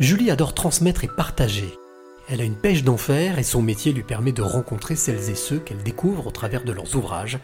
[0.00, 1.78] Julie adore transmettre et partager.
[2.26, 5.58] Elle a une pêche d'enfer et son métier lui permet de rencontrer celles et ceux
[5.58, 7.38] qu'elle découvre au travers de leurs ouvrages.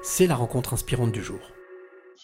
[0.00, 1.40] C'est la rencontre inspirante du jour.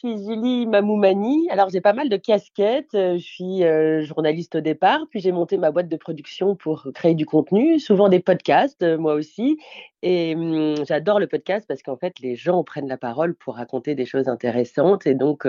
[0.00, 1.50] Je suis Julie Mamoumani.
[1.50, 2.94] Alors, j'ai pas mal de casquettes.
[2.94, 6.86] Euh, je suis euh, journaliste au départ, puis j'ai monté ma boîte de production pour
[6.94, 9.58] créer du contenu, souvent des podcasts, euh, moi aussi.
[10.02, 13.96] Et hum, j'adore le podcast parce qu'en fait, les gens prennent la parole pour raconter
[13.96, 15.04] des choses intéressantes.
[15.08, 15.48] Et donc,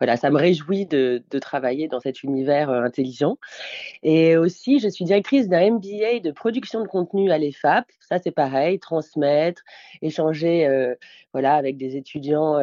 [0.00, 3.36] voilà, ça me réjouit de, de travailler dans cet univers intelligent.
[4.02, 7.84] Et aussi, je suis directrice d'un MBA de production de contenu à l'EFAP.
[8.00, 9.62] Ça, c'est pareil, transmettre,
[10.00, 10.94] échanger
[11.34, 12.58] voilà, avec des étudiants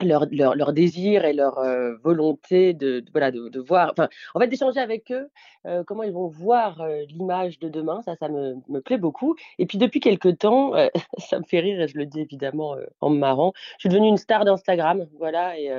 [0.00, 1.60] leur, leur, leur, désir et leur
[2.02, 5.28] volonté de, voilà de, voir enfin en fait d'échanger avec eux
[5.86, 9.36] comment ils vont voir l'image de demain ça ça me, me, plaît beaucoup.
[9.58, 10.72] Et puis depuis quelques temps
[11.18, 14.08] ça me fait rire et je le dis évidemment en me marrant je suis devenue
[14.08, 15.70] une star d'Instagram voilà et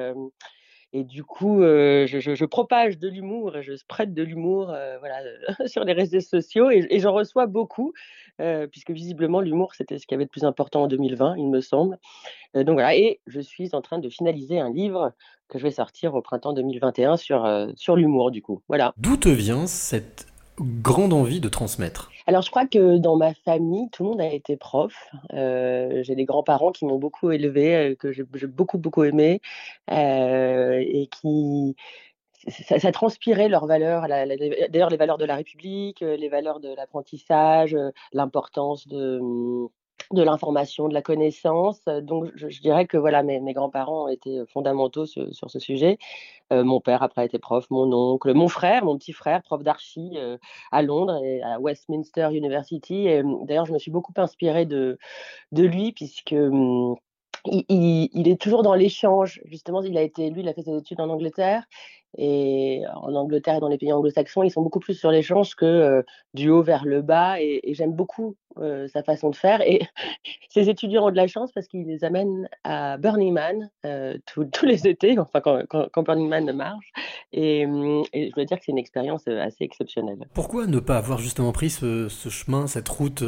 [0.98, 5.20] et du coup, euh, je, propage de l'humour je spread de l'humour euh, voilà,
[5.68, 7.94] sur les réseaux sociaux et, j'en reçois beaucoup,
[8.42, 11.62] euh, puisque visiblement l'humour, c'était ce qui avait de plus important en 2020, il me
[11.62, 12.00] semble.
[12.56, 15.14] Donc voilà, et je suis en train de finaliser un livre
[15.50, 18.64] que je vais sortir au printemps 2021 sur, sur l'humour, du coup.
[18.68, 18.94] Voilà.
[18.98, 20.26] D'où te vient cette
[20.60, 24.32] grande envie de transmettre Alors, je crois que dans ma famille, tout le monde a
[24.32, 25.10] été prof.
[25.34, 29.42] Euh, j'ai des grands-parents qui m'ont beaucoup élevé, euh, que j'ai beaucoup, beaucoup aimé,
[29.92, 31.76] euh, et qui.
[32.48, 37.76] Ça, ça, transpirait leurs valeurs, d'ailleurs les valeurs de la République, les valeurs de l'apprentissage,
[38.14, 39.20] l'importance de,
[40.12, 41.84] de l'information, de la connaissance.
[41.86, 45.98] Donc, je, dirais que voilà, mes, grands-parents ont été fondamentaux sur, ce sujet.
[46.54, 50.14] Euh, mon père après été prof, mon oncle, mon frère, mon petit frère, prof d'archi
[50.16, 50.38] euh,
[50.72, 53.08] à Londres et à Westminster University.
[53.08, 54.98] Et d'ailleurs, je me suis beaucoup inspirée de,
[55.52, 56.96] de lui puisque hum,
[57.52, 59.42] il, est toujours dans l'échange.
[59.46, 61.64] Justement, il a été, lui, il a fait ses études en Angleterre.
[62.18, 65.66] Et en Angleterre et dans les pays anglo-saxons, ils sont beaucoup plus sur l'échange que
[65.66, 66.02] euh,
[66.34, 67.40] du haut vers le bas.
[67.40, 69.62] Et, j'aime beaucoup euh, sa façon de faire.
[69.62, 69.82] Et
[70.50, 74.66] ces étudiants ont de la chance parce qu'ils les amènent à Burning Man euh, tous
[74.66, 76.92] les étés, enfin quand, Burning Man marche.
[77.34, 77.64] Et,
[78.14, 80.20] et je dois dire que c'est une expérience assez exceptionnelle.
[80.34, 83.24] Pourquoi ne pas avoir justement pris ce, chemin, cette route,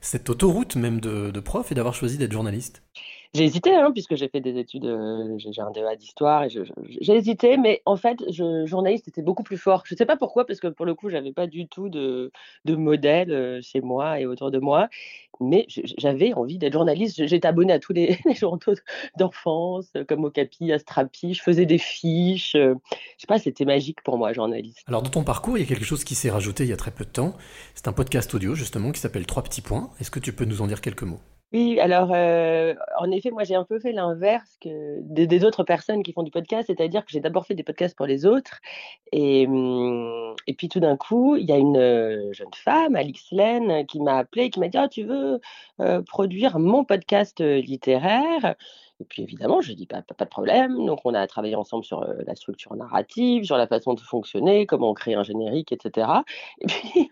[0.00, 2.82] cette autoroute même de prof et d'avoir choisi d'être journaliste?
[3.34, 7.12] J'ai hésité, hein, puisque j'ai fait des études, euh, j'ai un DEA d'histoire, et j'ai
[7.14, 9.82] hésité, mais en fait, journaliste était beaucoup plus fort.
[9.86, 12.32] Je ne sais pas pourquoi, parce que pour le coup, j'avais pas du tout de,
[12.64, 14.88] de modèle euh, chez moi et autour de moi,
[15.40, 17.26] mais j'avais envie d'être journaliste.
[17.26, 18.74] J'étais abonnée à tous les, journaux
[19.18, 22.54] d'enfance, comme Okapi, Astrapi, je faisais des fiches.
[22.54, 22.74] Euh,
[23.16, 24.84] je sais pas, c'était magique pour moi, journaliste.
[24.86, 26.76] Alors, dans ton parcours, il y a quelque chose qui s'est rajouté il y a
[26.76, 27.34] très peu de temps.
[27.74, 29.90] C'est un podcast audio, justement, qui s'appelle Trois petits points.
[30.00, 31.20] Est-ce que tu peux nous en dire quelques mots?
[31.52, 36.02] Oui, alors euh, en effet, moi j'ai un peu fait l'inverse que des, autres personnes
[36.02, 38.60] qui font du podcast, c'est-à-dire que j'ai d'abord fait des podcasts pour les autres,
[39.12, 39.48] et,
[40.46, 44.00] et puis tout d'un coup, il y a une euh, jeune femme, Alix Len, qui
[44.00, 45.40] m'a appelé, qui m'a dit ah, tu veux
[45.80, 48.54] euh, produire mon podcast littéraire?
[49.00, 50.84] et puis évidemment, je dis pas, pas, de problème.
[50.84, 54.90] Donc on a travaillé ensemble sur la structure narrative, sur la façon de fonctionner, comment
[54.90, 56.08] on crée un générique, etc.
[56.60, 57.10] Et puis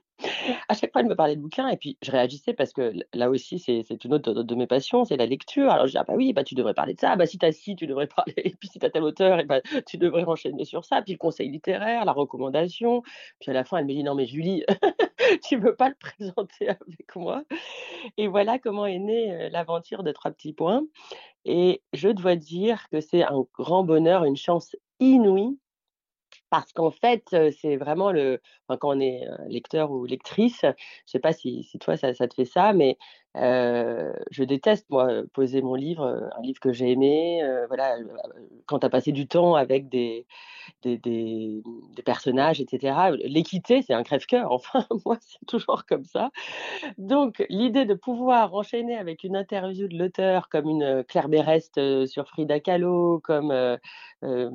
[0.69, 3.31] à chaque fois, elle me parlait de bouquins et puis je réagissais parce que là
[3.31, 5.71] aussi, c'est une autre de, mes passions, c'est la lecture.
[5.71, 7.16] Alors je dis, ah bah oui, bah, tu devrais parler de ça.
[7.16, 8.34] Bah, si tu as ci, tu devrais parler.
[8.37, 11.03] Et puis si tu as tel auteur, et bah, tu devrais enchaîner sur ça.
[11.03, 13.03] Puis le conseil littéraire, la recommandation.
[13.41, 14.65] Puis à la fin, elle me dit, non mais Julie,
[15.47, 17.43] tu veux pas le présenter avec moi?
[18.16, 20.83] Et voilà comment est née l'aventure de Trois petits points.
[21.44, 25.59] Et je dois dire que c'est un grand bonheur, une chance inouïe
[26.60, 27.24] parce qu'en fait,
[27.60, 28.40] c'est vraiment le.
[28.68, 30.72] Quand on est lecteur ou lectrice, je ne
[31.06, 32.96] sais pas si, si toi ça, ça, te fait ça, mais
[33.36, 37.42] euh, je déteste, moi, poser mon livre, un livre que j'ai aimé.
[37.42, 37.97] Euh, voilà,
[38.66, 40.26] quand tu as passé du temps avec des,
[40.82, 41.62] des,
[42.04, 43.16] personnages, etc.
[43.24, 44.52] L'équité, c'est un crève-cœur.
[44.52, 46.30] Enfin, moi, c'est toujours comme ça.
[46.98, 52.28] Donc, l'idée de pouvoir enchaîner avec une interview de l'auteur, comme une Claire Berest sur
[52.28, 53.53] Frida Kahlo, comme
[54.24, 54.50] euh,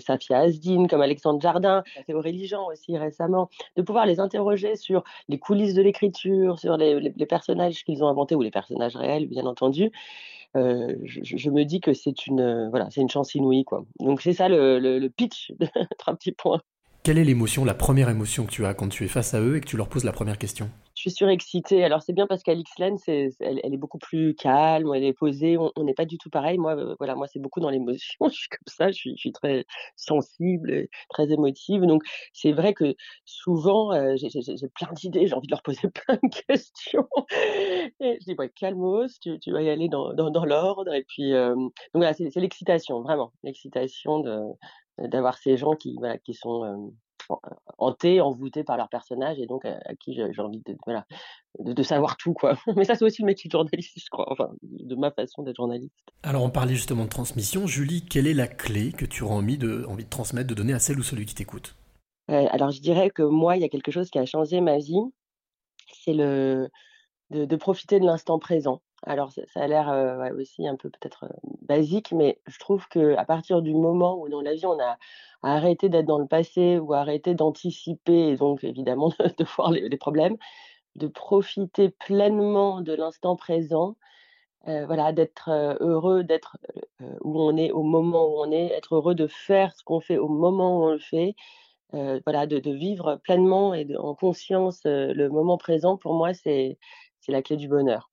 [0.00, 5.04] Safia Asdin, comme Alexandre Jardin, c'est Aurélie Jean aussi récemment, de pouvoir les interroger sur
[5.28, 9.90] les coulisses de l'écriture, sur les personnages qu'ils ont ou les personnages réels, bien entendu.
[10.56, 13.64] Euh, je, me dis que c'est une, voilà, c'est une chance inouïe.
[13.64, 13.84] Quoi.
[14.00, 15.68] Donc c'est ça le pitch de
[16.06, 16.60] un petit point.
[17.06, 19.56] Quelle est l'émotion, la première émotion que tu as quand tu es face à eux
[19.56, 20.68] et que tu leur poses la première question?
[20.96, 21.84] Je suis surexcitée.
[21.84, 25.58] Alors c'est bien parce qu'Alix Len, c'est, elle, est beaucoup plus calme, elle est posée.
[25.58, 26.56] On n'est pas du tout pareil.
[26.56, 28.16] Moi, euh, voilà, moi c'est beaucoup dans l'émotion.
[28.30, 28.90] Je suis comme ça.
[28.90, 31.82] Je suis, je suis très sensible, très émotive.
[31.82, 32.02] Donc
[32.32, 32.96] c'est vrai que
[33.26, 34.28] souvent euh, j'ai,
[34.74, 35.26] plein d'idées.
[35.26, 37.08] J'ai envie de leur poser plein de questions.
[38.00, 40.94] Et je dis ouais, calmos, tu, vas y aller dans, dans, dans l'ordre.
[40.94, 44.40] Et puis euh, donc voilà, c'est, l'excitation, vraiment, l'excitation de
[44.98, 46.90] d'avoir ces gens qui, voilà, qui sont
[47.30, 51.04] euh, hantés, envoûtés par leur personnage et donc à qui j'ai envie de voilà,
[51.58, 52.56] de savoir tout, quoi.
[52.76, 55.56] Mais ça, c'est aussi le métier de journaliste, je crois, enfin, de ma façon d'être
[55.56, 55.94] journaliste.
[56.22, 57.66] Alors, on parlait justement de transmission.
[57.66, 60.72] Julie, quelle est la clé que tu auras envie de envie de transmettre, de donner
[60.72, 61.76] à celle ou celui qui t'écoute?
[62.28, 65.00] alors je dirais que moi, il y a quelque chose qui a changé ma vie,
[65.92, 66.68] c'est le
[67.30, 68.80] de profiter de l'instant présent.
[69.02, 69.88] Alors ça a l'air,
[70.18, 71.26] ouais, aussi un peu peut-être,
[71.62, 74.96] basique, mais je trouve qu'à partir du moment où dans la vie on a
[75.42, 80.36] arrêté d'être dans le passé ou arrêté d'anticiper et donc évidemment de voir les problèmes,
[80.96, 83.96] de profiter pleinement de l'instant présent,
[84.68, 85.50] heu, voilà, d'être,
[85.80, 86.58] heureux d'être,
[87.22, 90.18] où on est au moment où on est, être heureux de faire ce qu'on fait
[90.18, 91.36] au moment où on le fait,
[91.92, 96.78] voilà, de vivre pleinement et en conscience, le moment présent pour moi c'est
[97.28, 98.10] la clé du bonheur.